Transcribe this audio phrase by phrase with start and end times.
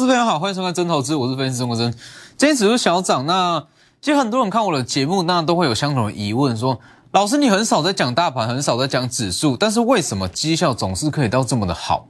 [0.00, 1.92] 各位投资朋友好，欢迎收看真投资，我是分析师钟国珍。
[2.38, 3.62] 今天指数小涨，那
[4.00, 6.80] 其实很多人看我的节目，那都会有相同的疑问，说
[7.12, 12.08] 老师你很少在讲大盘，很少在讲指数，但是为什么绩效总是可以到这么的好？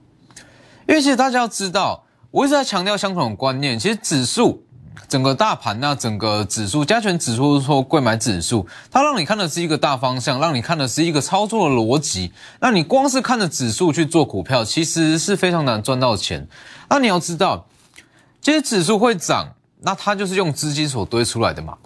[0.86, 4.62] 因为其实大家要知道，我一直在强调相同的观念，其实指数。
[5.08, 12.32] 整个大盘那整个指数加权指数说贵买指数，它让你看的是一个大方向，让你看的是一个操作的逻辑。
[12.60, 16.46] 那你光是看着指数去做股票，其实是非常难赚到钱。
[16.88, 17.66] 那你要知道，
[18.40, 19.46] 这些指数会涨，
[19.80, 21.76] 那它就是用资金所堆出来的嘛。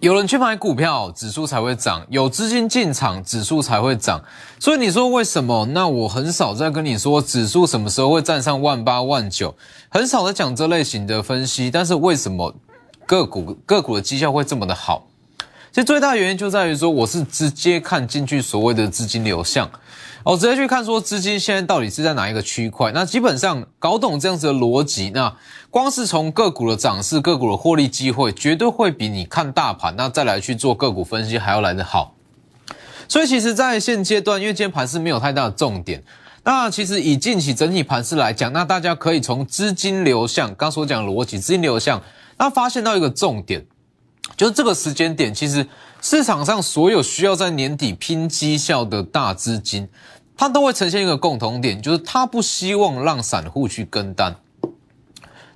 [0.00, 4.22] 有人去买股票，指数才会涨；有资金进场，指数才会涨。
[4.60, 5.66] 所以你说为什么？
[5.66, 9.52] 那我很少在跟你说指数什么时候会站上万八万九，
[9.88, 11.68] 很少在讲这类型的分析。
[11.68, 12.54] 但是为什么
[13.06, 15.04] 个股个股的绩效会这么的好？
[15.72, 19.68] 其实最大原因就在于说，我是直接看进去所谓的资金流向。
[20.28, 25.34] 我直接去看说资金现在到底是在哪一个区块，那基本上搞懂这样子的逻辑，那
[25.70, 32.14] 光是从个股的涨势、个股的获利机会，绝对会比你看大盘，那再来去做个股分析还要来得好。
[33.08, 36.04] 所以其实，在现阶段，因为今天盘是没有太大的重点，
[36.44, 42.02] 那其实以近期整体盘势来讲，那大家可以从资金流向，刚所讲逻辑，资金流向，
[42.36, 43.64] 那发现到一个重点，
[44.36, 45.66] 就是这个时间点，其实
[46.02, 49.88] 市场上所有需要在年底拼绩效的大资金。
[50.38, 54.36] 它都会呈现一个共同点，就是他不希望让散户去跟单，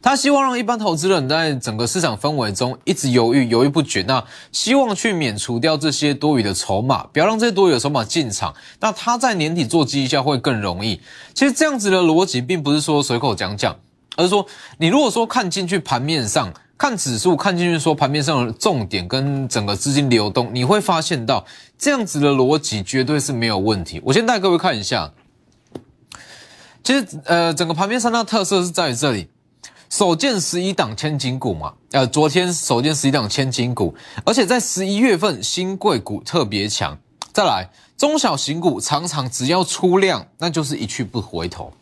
[0.03, 4.03] 他希望让一般投资人在整个市场氛围中一直犹豫、犹豫不决。
[4.09, 8.53] 那希望去免除掉这些多余的筹码，不要让这些多余的筹码进场。
[8.81, 11.01] 那他在年底做绩效会更容易。
[11.33, 13.77] 其实这样子的逻辑，并不是说随口讲讲，
[14.17, 14.45] 而是说
[14.79, 16.53] 你如果说看进去盘面上。
[16.83, 21.47] 看指数，看进去说盘面上的重点跟整个资金流动，你会发现到
[21.79, 24.03] 这样子的逻辑绝对是没有问题。
[24.05, 25.13] 我先带各位看一下，
[26.83, 29.29] 其实呃，整个盘面三大特色是在于这里，
[29.91, 33.95] 首见十一档千金股嘛，呃，昨天首见十一档千金股，
[34.25, 36.99] 而且在十一月份新贵股特别强，
[37.33, 41.73] 再来中小型股常常只要出量，那就是一去不回头。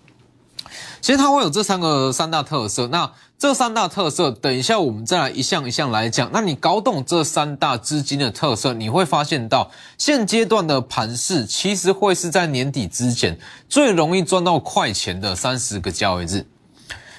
[1.00, 6.30] 其实它会有这三个三大特色，那这三大特色，等一下我们再来一项一项来讲。
[6.30, 16.46] 那你搞懂这三大资金的特色，你会发现到现阶段的盘势，其实会是在年底之前最容易赚到快钱的三十个交易日。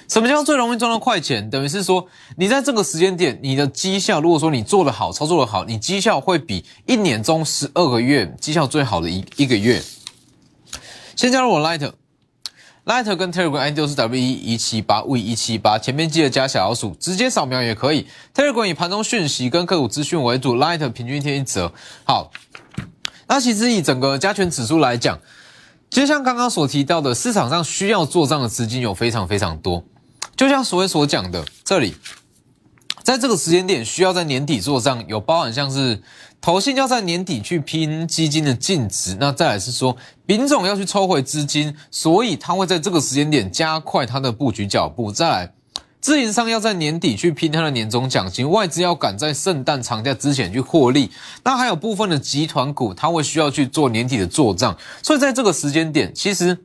[0.08, 1.50] 什么叫最容易赚到快钱？
[1.50, 2.06] 等于是说，
[2.36, 9.82] 你在这个时间点，你的绩效，如果说你做得好，操作得好，你绩效会比一年中十二个月绩效最好的一一个月。
[11.16, 11.92] 先加入我 Light。
[12.84, 18.08] Lighter 跟 Telegram ID 是 W 一一七八 V 一七八，前面记得加小老鼠，直接扫描也可以。
[18.34, 21.72] Telegram 以盘中讯息跟个股资讯为主，Lighter 平均一天一折。
[22.02, 22.32] 好，
[23.28, 25.16] 那其实以整个加权指数来讲，
[25.90, 29.84] 就像刚刚所提到的，市场上需要做账的资金有非常非常多，
[30.34, 31.94] 就像所谓所讲的，这里
[33.04, 36.02] 在这个时间点需要在年底做账，有包含像是。
[36.42, 45.12] 投信要在年底去拼基金的净值，那再来是说，丙总要去抽回资金，所以他会在这个时间点加快他的布局脚步。
[45.12, 45.52] 再来，
[46.00, 51.12] 自营商要在年底去拼他的年终奖金，外资要赶在圣诞长假之前去获利。
[51.44, 56.58] 那还有部分的集团股，他会需要去做年底的做账，所以在这个时间点，其实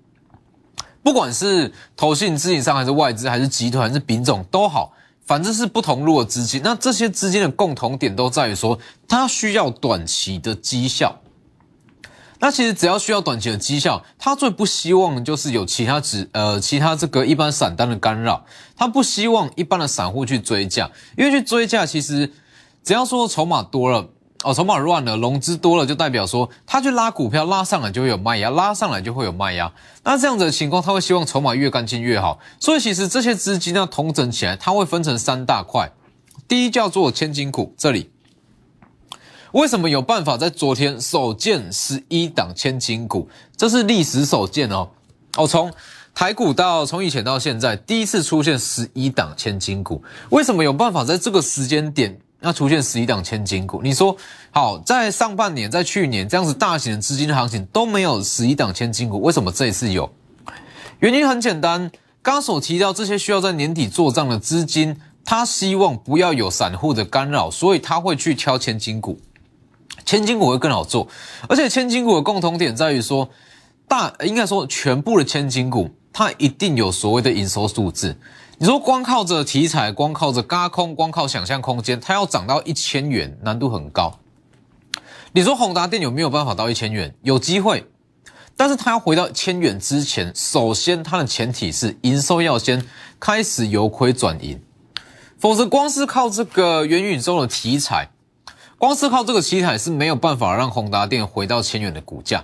[1.04, 4.94] 不管是投信、自营商还是外资，还是集团，还是丙总都好。
[5.28, 11.20] 反正是不同路的资金，那这些资金的共同点都在于说，它需要短期的绩效。
[12.40, 18.46] 那其实只要需要短期的绩效，他最不希望就是有其他指呃其他这个一般散单的干扰，
[18.76, 22.32] 他不希望一般的散户去追价，因为去追价其实
[22.84, 24.08] 只要说筹码多了。
[24.44, 29.72] 哦，筹码乱了，融资多了，就代表说他去拉股票，拉上来就会有卖压，拉上来就会有卖压。
[30.04, 32.38] 那这样子的情况，他会希望筹码越干净越好。
[32.60, 35.92] 所以其实这些资金呢，统整起来，它会分成三大块。
[36.48, 38.12] 第一叫做千金股，这里
[39.54, 43.28] 为什么有办法在昨天首见十一档千金股？
[43.58, 44.88] 这是历史首见哦。
[45.36, 45.74] 哦，从
[46.14, 50.04] 台股到从以前到现在，第一次出现十一档千金股。
[50.30, 52.18] 为什么有办法在这个时间点？
[52.40, 54.16] 那出现十一档千金股，你说
[54.52, 60.10] 好，在上半年，在去年这样子大型的资金的行情都没有十一档千金股，为什么这一次有？
[61.00, 61.90] 原因很简单，
[62.22, 64.96] 刚刚所提到这些需要在年底做账的资金，
[65.26, 69.20] 他希望不要有散户的干扰，所以他会去挑千金股，
[70.06, 71.08] 千金股会更好做，
[71.50, 73.28] 而且千金股的共同点在于说，
[73.88, 78.16] 大应该说全部的千金股，它一定有所谓的营收数字。
[78.60, 84.18] 你说光靠着题材，光靠着嘎空，光靠想象空间，它要涨到一千元，难度很高。
[85.32, 87.14] 你说宏达电有没有办法到一千元？
[87.22, 87.86] 有机会，
[88.56, 92.84] 但是它要回到千元之前，首先它的前提是营收要先
[93.20, 94.60] 开始由亏转盈，
[95.38, 98.10] 否则光是靠这个元宇宙的题材，
[98.80, 102.44] 光是靠这个题材是没有办法让宏达电回到千元的股价。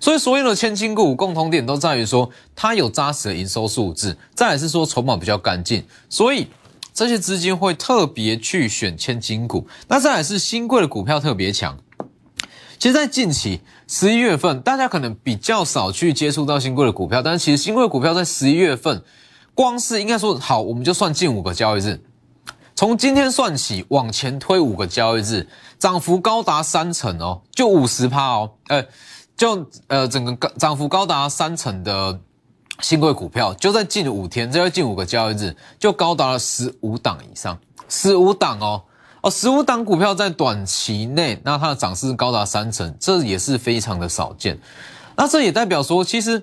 [0.00, 6.48] 所以所有的千金股共同点都在于说，它有扎实的营收数字，再来是说筹码比较干净，所以
[6.92, 9.66] 这些资金会特别去选千金股。
[9.88, 11.78] 那再来是新贵的股票特别强。
[12.78, 19.02] 其实，在近期十一月份，大家可能比较少去接触到新贵的股票，但是其实新贵股票在十一月份，
[19.54, 22.02] 光是应该说好，我们就算近五个交易日，
[22.74, 25.48] 从今天算起往前推五个交易日，
[25.78, 28.84] 涨幅高达三成哦，就五十趴哦，呃。
[29.36, 32.18] 就呃，整个高涨幅高达三成的
[32.80, 37.58] 新贵股票，就在近五天，这要近五个交易日，就高达了十五档以上，
[37.88, 38.82] 十五档哦
[39.22, 44.56] 哦，十五档股票在短期内，那它的涨势高达三成，这也是非常的少见。
[45.16, 46.40] 那这也代表说，其实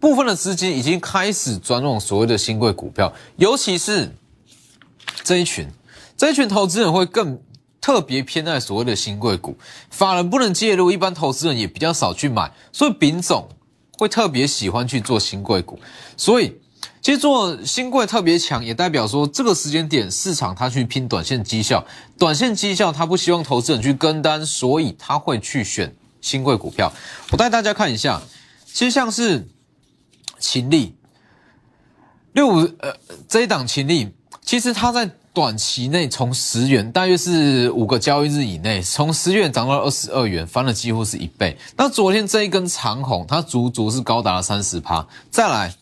[0.00, 4.10] 部分的资金已经开始转往所谓的新贵股票，尤其是
[5.22, 5.68] 这一群，
[6.16, 7.38] 这一群投资人会更。
[7.86, 9.56] 特别偏爱所谓的新贵股，
[9.90, 13.48] 法人不能介入，一般投资人也比较少去买，所以丙总
[13.96, 15.78] 会特别喜欢去做新贵股。
[16.16, 16.58] 所以
[17.00, 21.86] 其实做新贵特别强，也代表说这个时间点市场它去拼短线绩效，
[22.18, 26.92] 短线绩效它不希望投资人去跟单，所以他会去选新贵股票。
[27.30, 28.20] 我带大家看一下，
[28.64, 29.46] 其实像是
[30.40, 30.96] 秦力
[32.32, 32.96] 六五呃
[33.28, 34.12] 这一档秦力，
[34.42, 35.08] 其实它在。
[35.36, 41.54] 短期内从十元，大约是五个交易日以内，从十元涨到二十二元，翻了几乎是一倍。
[41.76, 45.06] 那昨天这一根长红，它足足是高达了三十趴。
[45.30, 45.74] 再来，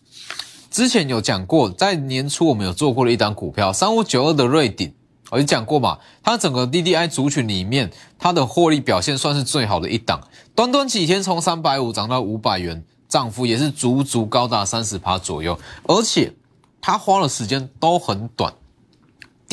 [0.73, 4.93] 之前有讲过，在年初我们有做过的一档股票三五九二的瑞鼎，
[5.31, 10.21] 我就讲过嘛，它整个 DDI 族群里面，它的获利表现算是最好的一档，
[10.57, 16.33] 短短几天从三百五涨到五百元，涨幅也是足足高达三十趴左右，而且
[16.81, 18.53] 它花的时间都很短。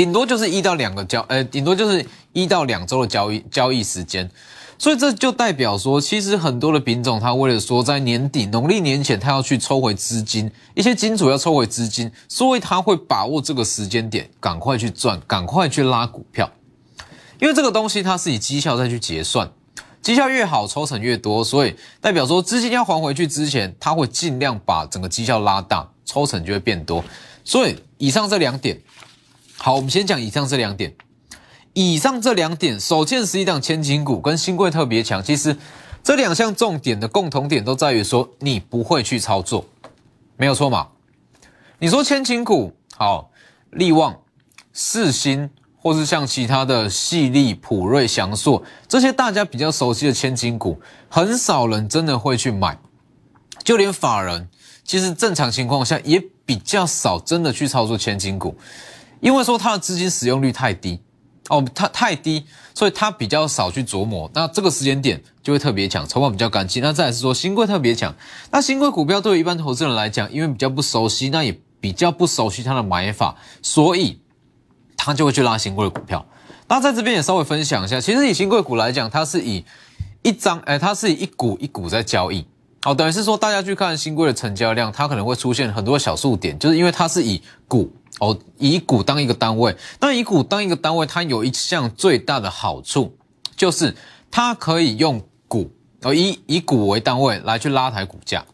[0.01, 2.03] 顶多就是一到两个交，呃，顶多就是
[2.33, 4.27] 一到两周的交易交易时间，
[4.79, 16.49] 所以这就代表说，其实很多的品种，它为了说在年底农历年前，它要去抽回资金，一些金主要抽回资金，所以他会把握这个时间点，赶快去赚，赶快去拉股票，
[17.39, 19.51] 因为这个东西它是以绩效再去结算，
[20.01, 27.03] 绩效越好，抽成越多，所以代表说资金要还回去之前，他会尽量把整个绩效拉大，抽成就会变多，
[27.43, 28.81] 所以以上这两点。
[29.63, 30.91] 好，我们先讲以上这两点。
[31.73, 35.55] 以上这两点，首见十一档千金股跟新贵特别强，其实
[36.03, 39.63] 这两项重点的共同点都在于说，你不会去操作，
[40.35, 40.87] 没有错嘛？
[41.77, 43.29] 你说千金股好，
[43.69, 44.19] 利旺、
[44.73, 45.47] 四星，
[45.77, 52.75] 或是像其他的细粒、普瑞、祥硕这些大家比较熟悉的千金股，很少人真的会去买，
[53.63, 54.49] 就连法人，
[54.83, 58.57] 其实正常情况下也比较少真的去操作千金股。
[59.21, 60.99] 因为说它的资金使用率太低，
[61.49, 64.29] 哦，它太低，所以它比较少去琢磨。
[64.33, 66.81] 那这个时间点就会特别强，筹码比较干净。
[66.81, 68.13] 那再是说新贵特别强，
[68.51, 74.19] 那新贵股票对于一般投资人来讲，因为比较不熟悉，那也比较不熟悉它的买法，所以
[74.97, 76.25] 他就会去拉新贵的股票。
[76.67, 79.63] 那在这边也稍微分享一下，其实以新贵股来讲，它是以
[80.23, 82.45] 一张，哎，它是以一股一股在交易。
[82.85, 87.91] 哦，等于是说大家去看新贵的成交量，它可能会出现很多小数点，就是因为它是以股。
[88.21, 93.17] 哦，以股当一个单位，那以股当一个单位，它有一项最大的好处，
[93.55, 93.95] 就是
[94.29, 95.71] 它可以用股，
[96.03, 98.45] 哦，以以股为单位来去拉抬股价。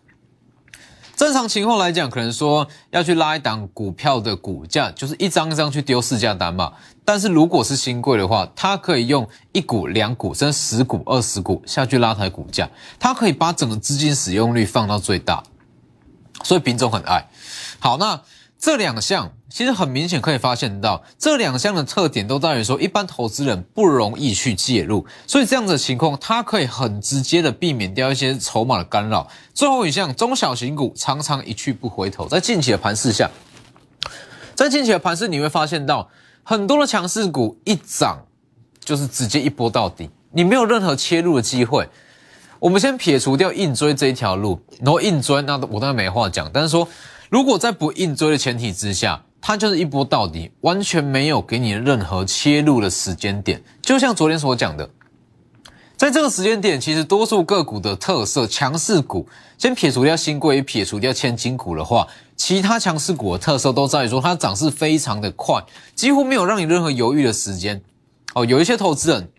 [1.18, 6.72] 正常情况来讲，可能说要去拉一档股票的股价，就是一张一张去丢市价单嘛。
[7.04, 15.44] 但是如果是新贵的话，它可以用一股、两股，甚至十股、二十股下去拉抬股价，它可以把整个资金使用率放到最大，
[16.44, 17.28] 所以品种很爱
[17.80, 17.98] 好。
[17.98, 18.22] 那
[18.60, 19.32] 这两项。
[19.50, 29.26] 其实很明显可以发现到，这两项的特点都在于说，一般投资人不容易去介入，所以这样的情况，它可以很直接的避免掉一些筹码的干扰。
[29.54, 33.32] 最后一项，中小型股常常一去不回头，在近期的盘势下，
[34.54, 36.10] 在近期的盘势你会发现到，
[36.44, 38.20] 很多的强势股一涨
[38.84, 41.88] 就是直接一波到底，你没有任何切入的机会。
[42.60, 46.52] 我们先撇除掉硬追这一条路，然后硬追，那我当然没话讲。
[46.52, 46.88] 但是说，
[47.30, 53.62] 如果在不硬追的前提之下，它就是一波到底，完全没有给你任何切入的时间点。
[53.82, 54.90] 就像昨天所讲的，
[55.96, 65.62] 在这个时间点，其实多数个股的特色，强势股先撇除掉新贵，撇除掉千金股的话，其他强势股的特色都在于说，它涨势非常的快，
[65.96, 67.82] 几乎没有让你任何犹豫的时间。
[68.36, 69.30] 哦，有一些投资人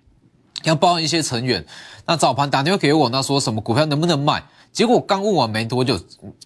[0.64, 1.64] 要包含一些成员，
[2.04, 4.42] 那早盘打电话给我，那说什么股票能不能卖？
[4.72, 6.00] 结果刚问完没多久，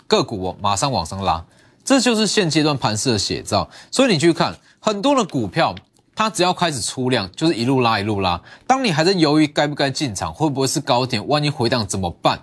[0.06, 1.44] 个股哦马上往上拉，
[1.84, 3.68] 这就是现阶段盘势的写照。
[3.90, 5.74] 所以你去看很多的股票，
[6.14, 8.40] 它只要开始出量，就是一路拉一路拉。
[8.66, 12.40] 当你还在犹豫该不该进场，会不会是高点，万一回档怎么办？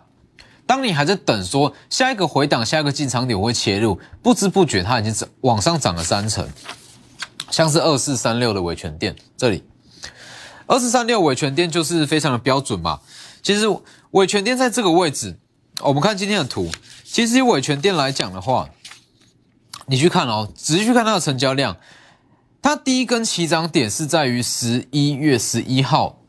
[0.66, 6.48] 当你还在等说下一个回档、下一个进场点我会切入，不知不觉它已经涨往上涨了三成，
[7.50, 9.64] 像是二四三六的维权店这里，
[10.68, 13.00] 二四三六维权店就是非常的标准嘛。
[13.42, 13.66] 其实
[14.12, 15.40] 维权店在这个位置，
[15.82, 16.70] 我们看今天的图，
[17.04, 18.70] 其实以维权店来讲的话，
[19.86, 21.78] 你去看哦，仔细去看它的成交量，
[22.62, 26.20] 它第一根起涨点是在于十一月十一号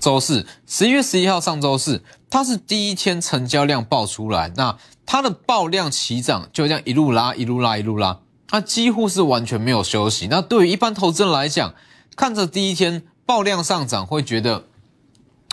[0.00, 2.02] 周四，十一月十一号上周四。
[2.30, 8.18] 它是第一天成交量爆出来，那它的爆量起涨就这样一路拉一路拉一路拉，
[8.48, 10.26] 它几乎是完全没有休息。
[10.26, 11.74] 那对于一般投资人来讲，
[12.16, 14.64] 看着第一天爆量上涨，会觉得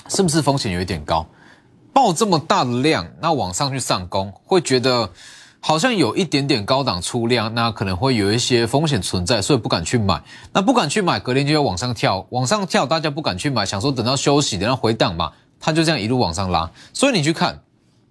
[0.08, 1.30] 是不是风险有一点高？
[1.94, 5.10] 爆这么大的量，那往上去上攻，会觉得
[5.60, 10.24] 好像有一点点高档出量，那可能会有一些风险存在，所以不敢去买。
[10.54, 15.32] 那不敢去买，隔天就要往上跳，往上跳，大家不敢去买，想说等到休息，等到回档嘛。
[15.64, 17.62] 它就这样一路往上拉，所以你去看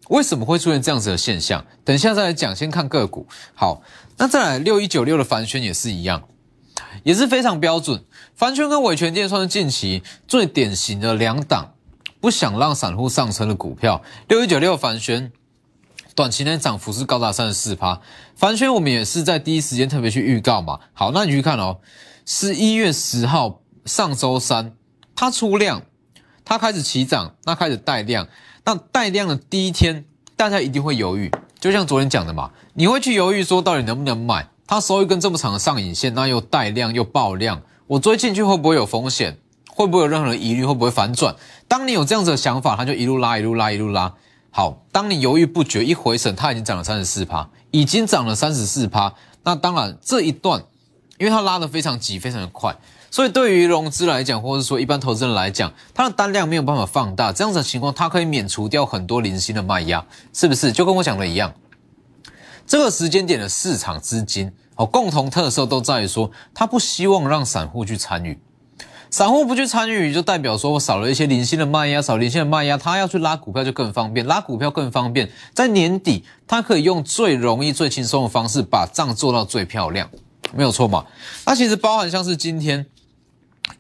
[0.07, 1.65] 为什么会出现这样子的现象？
[1.85, 3.27] 等一下再来讲，先看个股。
[3.55, 3.83] 好，
[4.19, 6.23] 那再来六一九六的凡轩也是一样，
[7.03, 8.05] 也是非常标准。
[8.37, 11.73] 凡轩跟伟权电算是近期最典型的两档
[12.21, 14.03] 不想让散户上车的股票。
[14.29, 15.33] 六一九六凡轩
[16.15, 18.01] 短期内涨幅是高达三十四趴。
[18.37, 20.81] 凡轩我们也是在第一时间特别去预告嘛。
[20.93, 21.79] 好，那你去看哦，
[22.27, 24.75] 十一月十号上周三
[25.17, 25.83] 它出量。
[26.43, 28.27] 它开始起涨，那开始带量，
[28.65, 34.49] 那带量的第一天，大家一定会犹豫，就像昨天讲的嘛，你会去犹豫说到底能不能买？
[34.67, 39.39] 它收一根这么长的上影线，那又带量又爆量，我追进去会不会有风险？
[39.81, 40.63] 会不会有任何的疑虑？
[40.63, 41.35] 会不会反转？
[41.67, 44.13] 当你有这样子的想法，它就一路拉，一路拉，一路拉。
[44.51, 49.15] 好，当你犹豫不决，一回神，它已经涨了三十四趴，已经涨了三十四趴。
[49.43, 50.63] 那当然这一段，
[51.17, 52.77] 因为它拉的非常急，非常的快。
[53.11, 60.71] 所以对于融资来讲，或者说一般投资人来讲，它的单量没有办法放大，这样子的情况，它可以免除掉很多零星的卖压，是不是？
[60.71, 61.55] 就跟我讲的一样，
[62.67, 68.39] 这个时间点的市场资金哦，共同特色都在于说，它不希望让散户去参与，
[69.11, 80.09] 散户不去参与，就代表说我少了一些零星的卖压，少零星的卖压，他要去拉股票就更方便，拉股票更方便，在年底他可以用最容易、最轻松的方式把账做到最漂亮，
[80.55, 81.05] 没有错嘛？
[81.45, 82.87] 那其实包含像是今天。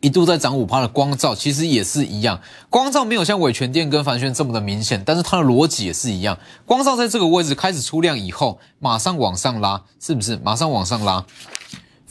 [0.00, 2.40] 一度在涨五趴的光照，其实也是一样。
[2.70, 6.38] 光照没有像伟权店跟凡轩这么的明显，但是它的逻辑也是一样。
[6.64, 10.37] 光照在这个位置开始出量以后，马上往上拉，是不是？
[10.44, 11.26] 马上往上拉。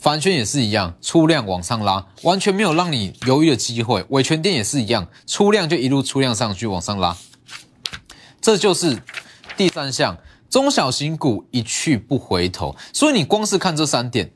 [0.00, 4.02] 反圈也是一样，出量往上拉，完全没有让你犹豫的机会。
[4.08, 7.14] 尾权店也是一样，出量就一路出量上去往上拉。
[8.40, 9.02] 这就是
[9.58, 10.16] 第三项，
[10.48, 12.74] 中小型股一去不回头。
[12.94, 14.32] 所以你光是看这三点。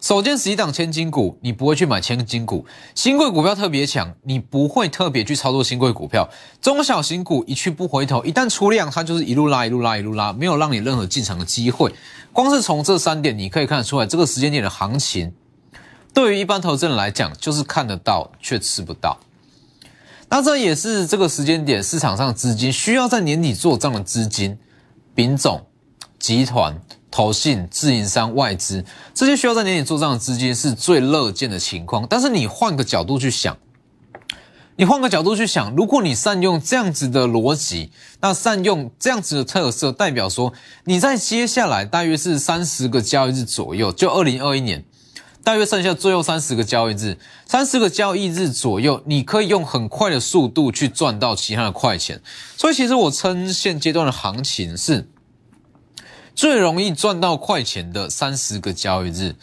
[0.00, 2.66] 首先十一档千金股，你不会去买千金股。
[2.94, 6.28] 新贵股票特别强，你不会特别去操作新贵股票。
[6.60, 11.94] 中小型股一去不回头，一旦出量，它就是一路拉，一路拉，一路拉，没有让你任何进场的机会。
[12.32, 15.32] 光是从这三点，你可以看得出来，这个时间点的行情，
[16.12, 19.18] 对于一般投资人来讲，就是看得到却吃不到。
[20.28, 24.58] 那这也是这个时间点市场上资金需要在年底做账的资金，
[25.14, 25.66] 丙种
[26.18, 26.78] 集团。
[27.14, 32.04] 投信、自营商、外资这些需要在年底做账的资金是最乐见的情况。
[32.10, 33.56] 但是你换个角度去想，
[34.74, 40.52] 你换个角度去想，如果你善用这样子的逻辑，那善用这样子的特色，代表说
[40.86, 44.84] 你在接下来大约是三十个交易日左右，就二零二一年，
[45.44, 47.16] 大约剩下最后三十个交易日，
[47.46, 52.20] 三十个交易日左右，你可以用很快的速度去赚到其他的快钱。
[52.56, 55.08] 所以其实我称现阶段的行情是。
[56.34, 59.34] 最容易赚到快钱的三十个交易日，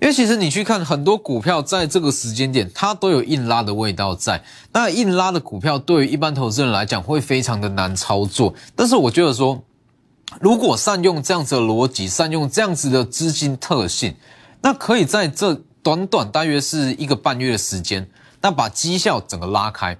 [0.00, 4.42] 因为其实你去看很多股票，在这个时间点，它都有硬拉的味道在。
[4.72, 8.54] 那硬拉的股票，对于一般投资人来讲，会非常的难操作。
[8.76, 9.62] 但是我觉得说，
[10.40, 14.14] 如果善用这样子的逻辑，善用这样子的资金特性，
[14.62, 18.08] 那可以在这短短大约是一个半月的时间，
[18.42, 19.98] 那把绩效整个拉开。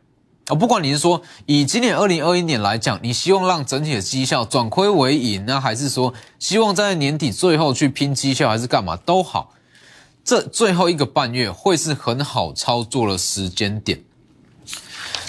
[0.48, 9.52] 哦，不管你是说以今年二零二一年来讲，你希望让整体的绩效转亏为盈呢，还是说希望在年底最后去拼绩效，还是干嘛都好，
[10.24, 14.02] 这最后一个半月会是很好操作的时间点。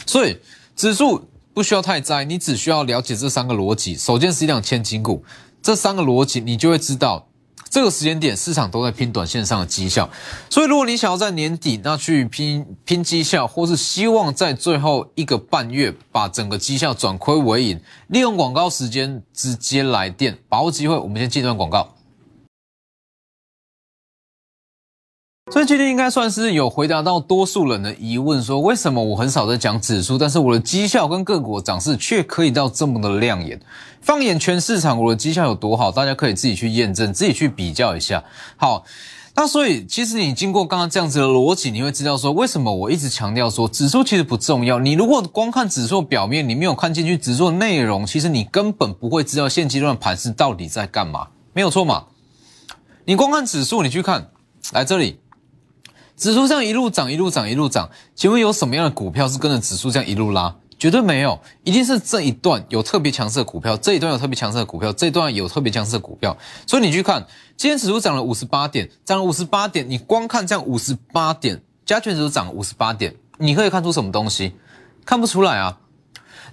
[0.07, 0.39] 所以
[0.75, 3.95] 指数不需要太在，你只需要了解这三个逻辑。
[3.95, 5.23] 首先是一辆千金股，
[5.61, 7.27] 这三个逻辑你就会知道，
[7.71, 10.09] 这个时间点市场都在拼短线上的绩效，
[10.49, 20.97] 所以如果你想要在年底那去拼拼绩效，或是希望在最后一个半月把整个绩效转亏为盈，利用广告时间直接来电，把握机会。
[20.97, 21.95] 我们先进段广告。
[25.51, 33.59] 所以今天应该算是有回答到多数人的疑问，说为什么我很少在讲指数，但是我的绩效跟个股涨势却可以到这么的亮眼。
[33.99, 38.23] 放眼全市场，我的绩效有多好，大家可以自己去验证，自己去比较一下。
[38.55, 38.85] 好，
[39.35, 44.79] 那所以其实你经过刚刚这样子的逻辑，你会知道说为什么我一直强调说指数其实不重要。
[44.79, 52.05] 你如果光看指数表面，你没有看进去指数内容，其实你根本不会知道现阶段盘势到底在干嘛，没有错嘛？
[53.03, 54.29] 你光看指数，你去看
[54.71, 55.19] 来这里。
[56.21, 60.55] 指数这样一路涨，一路涨，一路涨，请问有什么样的股票是跟着指数这样一路拉？
[60.77, 66.37] 绝对没有，一定是这一段有特别强势的股票，这一段有特别强势的股票，这一段有特别强势的股票。
[66.67, 67.25] 所以你去看，
[67.57, 74.53] 今天指数涨了五十八点，涨了五十八点，你光看这样五十八点，加权指数涨了五十八点，你可以看出什么东西？
[75.03, 75.79] 看不出来啊！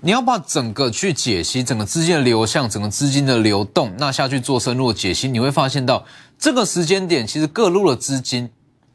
[0.00, 6.06] 你要把整个去解析整个资金的流向，整个资金的流动，那下去做深入的解析，你会发现到
[6.38, 8.48] 这个时间点，其实各路的资金。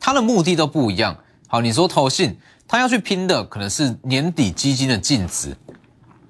[0.05, 1.15] 它的目的都不一样。
[1.48, 5.55] 好，你说投信，他要去拼的可能是年底基金的净值。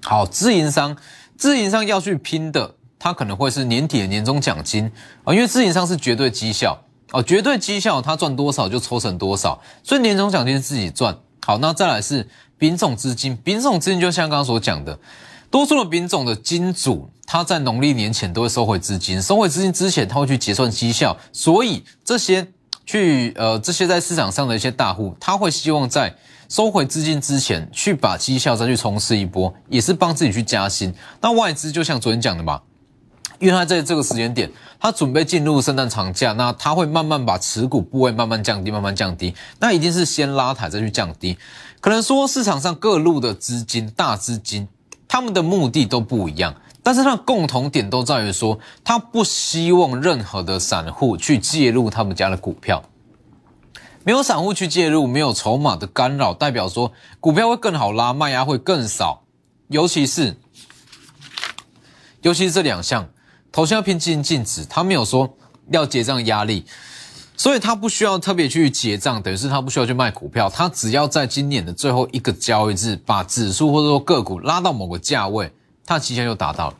[0.04, 0.96] 好，自营商，
[1.36, 4.88] 自营商要去拼的，它可能会是年底的年终奖金
[5.24, 11.18] 啊，因为自营商是绝对绩效哦，绝对绩效，他赚多少就抽成多少，所以年终奖金自己赚。
[11.44, 14.96] 好，那再来是丙种资金，丙种资金就像刚刚所讲的，
[15.50, 22.46] 多数的丙种的金主，他在农历年前都会收回资金，收回资金之前他会去结算绩效，所以这些。
[22.86, 26.14] 去呃，这些在市场上的一些大户，他会希望在
[26.48, 30.94] 收回资金之前，去把绩效再去冲刺一波，也是帮自己去加薪。
[31.20, 32.60] 那外资就像昨天讲的嘛，
[33.38, 39.34] 因为他在这个时间点，他准备进入圣诞长假，那他会慢慢把持股部位慢慢降低，慢慢降低。
[39.58, 41.36] 那一定是先拉抬再去降低。
[41.80, 44.68] 可能说市场上各路的资金、大资金，
[45.08, 46.54] 他们的目的都不一样。
[46.84, 52.84] 但是它共同点都在于说，他不希望任何的散户去介入他们家的股票，
[54.04, 59.22] 没有散户去介入，没有筹码的干扰，代表说股票会更好拉，卖压会更少。
[59.68, 60.36] 尤其是，
[62.20, 63.08] 尤其是这两项，
[63.50, 65.38] 头先要偏基金止，他没有说
[65.70, 66.66] 要结账压力，
[67.34, 75.50] 所以他不需要特别去结账，等于是他不需要去卖股票，他只要在今年的最后一个交易日，把指数或者说个股拉到某个价位。
[75.86, 76.74] 它期限又达到了，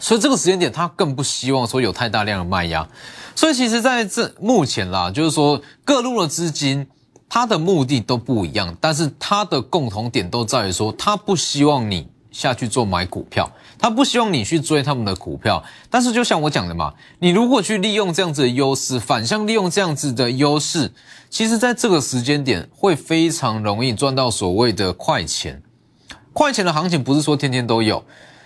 [0.00, 2.88] 所以这个时间点，他更不希望说有太大量的卖压。
[3.34, 6.86] 所以其实在这目前啦，就是说各路的资金，
[7.28, 15.62] 它的目的都不一样，但是它的共同点都在于说，他不希望你下去做买股票，他不希望你去追他们的股票。
[15.90, 20.90] 但是就像我讲的嘛，你如果去利用这样子的优势，反向利用这样子的优势，
[21.28, 25.62] 其实在这个时间点会非常容易赚到所谓的快钱。
[26.36, 28.04] 快钱的行情不是说天天都有，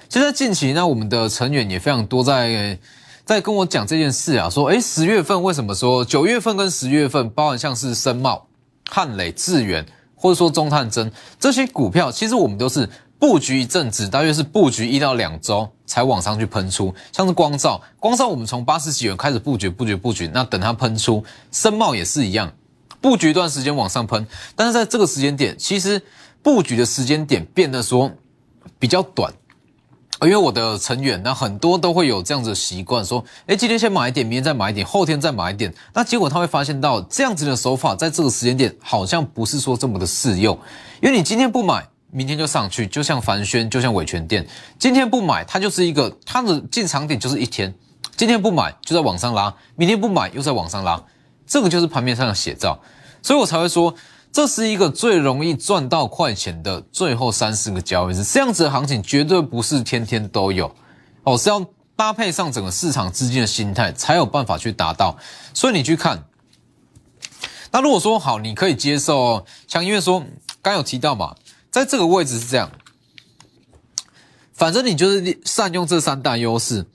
[0.09, 2.79] 现在近期呢，我们的成员也非常多在
[3.25, 8.47] 在跟我讲这件事啊，说诶十月份为什么说九月份跟十月份，包含像是申茂、
[8.89, 22.53] 汉磊、智源，或者说中探针这些股票，其实我们都是布局一阵子，大约是布局一到两周才往上去喷出，像是光照，光照我们从八十几元开始布局，布局，布局，那等它喷出，申茂也是一样，
[23.01, 24.25] 布局一段时间往上喷，
[24.55, 26.01] 但是在这个时间点，其实。
[26.43, 28.11] 布局的时间点变得说
[28.79, 29.33] 比较短，
[30.23, 35.73] 因为我的成员那很多都会有这样子的习惯，说，哎，今天先买一点，明天再买一点，后天再买一点。
[35.93, 40.59] 那结果他会发现到这样子的手法，在这个时间点好像不是说这么的适用，
[41.03, 44.47] 因为你今天不买，明天就上去，就像凡轩，就像伟全店，
[44.79, 47.75] 今天不买，它就是一个它的进场点就是一天，
[48.17, 51.03] 今天不买就在往上拉，明天不买又在往上拉，
[51.47, 52.81] 这个就是盘面上的写照，
[53.23, 53.95] 所以我才会说。
[54.33, 60.73] 这是一个最容易赚到快钱的最后三四个交易日，这样子的行情绝对不是天天都有，
[61.25, 61.67] 哦，是要
[61.97, 65.19] 搭配上整个市场资金的心态才有办法去达到。
[65.53, 66.25] 所以你去看，
[67.73, 70.25] 那如果说好，你可以接受哦，像因为说
[70.63, 71.35] 刚有提到嘛，
[71.71, 72.71] 在这个位置是这样，
[74.53, 76.87] 反正你就是善用这三大优势。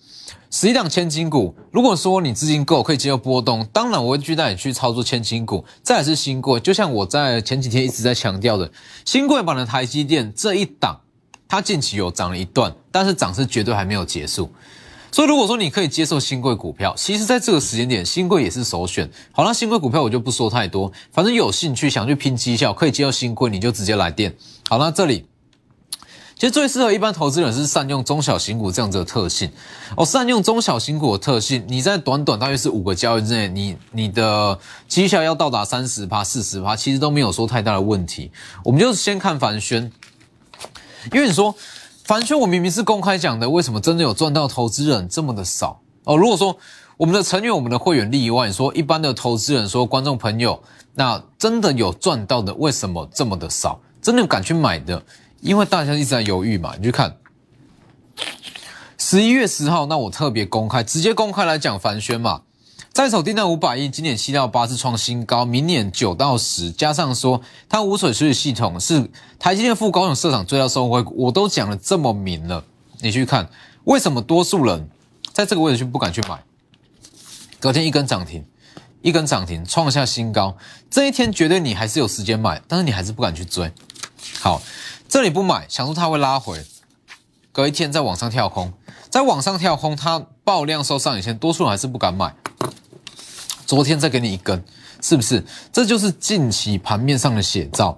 [0.58, 5.66] 十一档千金股，如果说你资金够，可以接受波动，当然我会去带你去操作千金股。
[5.84, 8.72] 再来是新贵，就像我在前几天一直在强调的，
[9.04, 11.02] 新贵版的台积电这一档，
[11.46, 14.50] 它近期有涨了一段，但是涨势绝对还没有结束。
[15.12, 19.12] 所以如果说你可以接受新贵股票，其实在这个时间点，新贵也是首选。
[19.34, 24.34] 好那新贵股票我就不说太多，反正有兴趣想去拼绩效，可以接受新贵，你就直接来电。
[24.70, 25.26] 好那这里。
[26.36, 29.50] 其实最适合一般投资人是善用中小型股这样子的特性
[29.96, 38.30] 哦，善用中小型股的特性，你在短短大约是五个交易日内，你你的绩效要到达三十趴、四十趴，其实都没有说太大的问题。
[38.66, 39.90] 我们就先看凡轩，
[41.14, 41.56] 因为你说
[42.04, 46.18] 凡轩，我明明是公开讲的，为什么真的有赚到投资人这么的少哦？
[46.18, 46.58] 如果说
[46.98, 50.62] 我们的成员、我们的会员例外，说一般的投资人说观众朋友，
[50.96, 53.80] 那真的有赚到的，为什么这么的少？
[54.02, 55.02] 真的敢去买的？
[55.46, 57.18] 因为大家一直在犹豫嘛，你去看
[58.98, 62.42] 十一月十号，那我特别公开，直接公开来讲凡轩嘛，
[62.92, 72.64] 在手订单五百亿，今年七到八是创新高，明年九到十，加上说它无水处理系统是台积电副高雄市场最大收回，我都讲了这么明了，
[73.02, 73.48] 你去看
[73.84, 74.90] 为什么多数人
[75.32, 76.44] 在这个位置就不敢去买？
[77.60, 78.44] 隔天一根涨停，
[79.04, 80.58] 一根涨停创下新高，
[80.90, 83.72] 这一天绝对你还是有时间买，但是你还是不敢去追，
[84.40, 84.60] 好。
[85.08, 86.66] 这里不买，想说它会拉回，
[87.52, 88.74] 隔一天再往上跳空，
[89.10, 92.36] 在往上跳空，它爆量收上影线，多数人还是不敢买。
[93.66, 94.64] 昨天再给你一根，
[95.02, 95.44] 是不是？
[95.72, 97.98] 这就是近期盘面上的写照。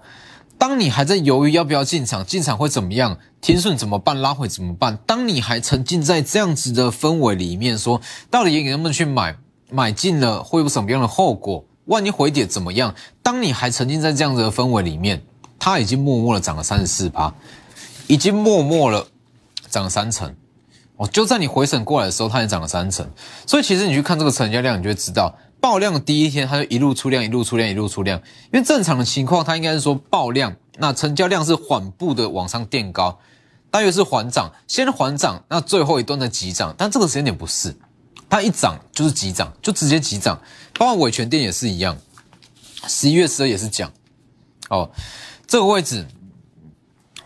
[0.57, 3.17] 当你还在犹豫要不要进场，进场会怎么样？
[3.41, 4.19] 停损怎么办？
[4.19, 4.97] 拉回怎么办？
[5.05, 9.35] 当你还沉浸在这样子的氛围里面，说到底能不能去买？
[9.69, 11.65] 买进了会有什么样的后果？
[11.85, 12.93] 万一回跌怎么样？
[13.23, 15.23] 当你还沉浸在这样子的氛围里面。
[15.59, 17.33] 它已经默默的涨了三十四趴，
[18.07, 19.05] 已经默默了
[19.69, 20.33] 涨了三成
[20.95, 21.07] 哦。
[21.07, 23.09] 就在你回审过来的时候，它也涨了三成。
[23.45, 28.19] 所以其实你去看这个成交量，你就会知道，爆量第一天它就一路出量，一路出量，一路出量。
[28.53, 33.19] 因为正常的情况，它应该是说爆量，那成交量是缓步的往上垫高，
[33.71, 36.73] 大约是缓涨，先缓涨，那最后一段的急涨。
[36.77, 37.75] 但这个时间点不是，
[38.29, 40.39] 它一涨就是急涨，就直接急涨。
[40.77, 41.97] 包括伟权店也是一样，
[42.87, 43.91] 十一月十二也是讲
[44.69, 44.89] 哦。
[45.47, 46.05] 这个位置，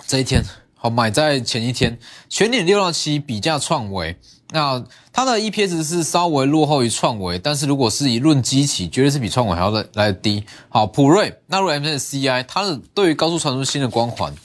[0.05, 0.43] 这一天
[0.75, 1.97] 好买在前一天，
[2.29, 4.15] 全年六到七比价创维，
[4.51, 10.45] 那它的 EPS 是稍微落后于创维，但是如果是以论基期，绝对是比创维还要来来低。
[10.69, 14.35] 好，普瑞纳入 MSCI，它的对于高速传输新的光环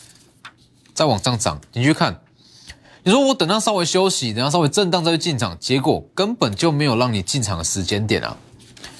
[0.95, 2.23] 再往上涨，你去看，
[3.03, 8.39] 你说我等它稍微休息，等它稍微震荡再去进场，结果根本就没有让你进场的时间点啊，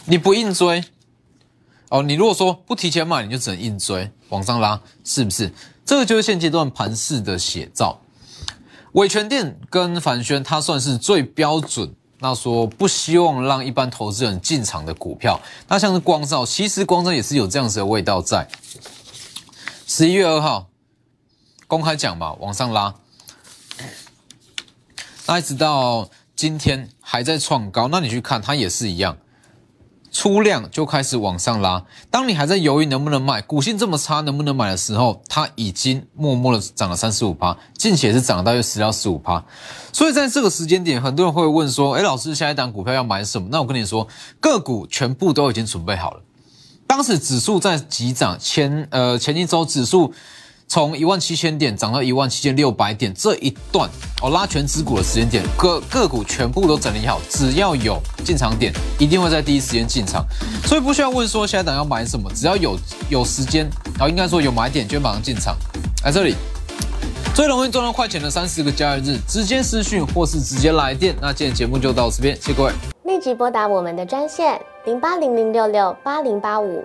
[0.05, 0.85] 你不硬追。
[1.89, 5.53] 哦，你如果说不提前买，你就只能硬追往上拉，是不是？
[5.85, 8.01] 这个就是现阶段盘势的写照。
[8.93, 11.95] 伟权店跟凡轩，它算是最标准。
[12.19, 18.49] 那说不希望让一般投资人进场的股票，那像是光照，其实光照也是有这样子的味道在。
[19.87, 20.67] 十一月二号
[21.67, 22.95] 公开讲嘛，往上拉，
[25.27, 29.19] 那一直到今天还在创高，那你去看它也是一样。
[30.17, 39.45] 出量就开始往上拉，当你还在犹豫能不能买，股性这么差能不能买的时候，它已经默默的涨了三十五趴，近且是涨了大约十到十五趴。
[39.93, 44.09] 所以在这个时间点，很多人会问说：“哎，老师，下一档股票要买什么？”那我跟你说，
[44.41, 46.23] 个股全部都已经准备好了。
[46.87, 50.15] 当时指数在急涨，前呃前一周指数。
[50.69, 53.89] 从一万七千点涨到一万七千六百点这一段
[54.21, 60.25] 哦，拉全指股的时间点，个个股全部都整理好，只要有进场点，一定会在第一时间进场，
[60.65, 62.77] 所以不需要问说下一档要买什么，只要有
[63.09, 65.57] 有时间，然后应该说有买点就马上进场。
[66.05, 66.35] 来这里，
[67.35, 71.15] 最容易赚到快钱的三十个交易日，直接私讯或是直接来电。
[71.23, 72.73] 那今天节目就到这边，谢谢各位。
[73.05, 76.85] 立即拨打我们的专线零八零零六六八零八五。